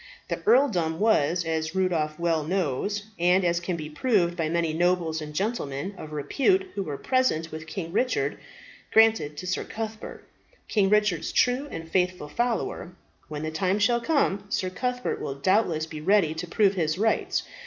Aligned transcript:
The 0.29 0.41
earldom 0.47 0.99
was, 0.99 1.45
as 1.45 1.75
Rudolph 1.75 2.17
well 2.17 2.43
knows, 2.43 3.03
and 3.19 3.45
as 3.45 3.59
can 3.59 3.75
be 3.75 3.87
proved 3.87 4.35
by 4.35 4.49
many 4.49 4.73
nobles 4.73 5.21
and 5.21 5.31
gentlemen 5.31 5.93
of 5.95 6.11
repute 6.11 6.71
who 6.73 6.81
were 6.81 6.97
present 6.97 7.51
with 7.51 7.67
King 7.67 7.91
Richard, 7.93 8.39
granted 8.91 9.37
to 9.37 9.45
Sir 9.45 9.63
Cuthbert, 9.63 10.23
King 10.67 10.89
Richard's 10.89 11.31
true 11.31 11.67
and 11.69 11.87
faithful 11.87 12.29
follower. 12.29 12.93
When 13.27 13.43
the 13.43 13.51
time 13.51 13.77
shall 13.77 14.01
come, 14.01 14.45
Sir 14.49 14.71
Cuthbert 14.71 15.21
will 15.21 15.35
doubtless 15.35 15.85
be 15.85 16.01
ready 16.01 16.33
to 16.33 16.47
prove 16.47 16.73
his 16.73 16.97
rights. 16.97 17.43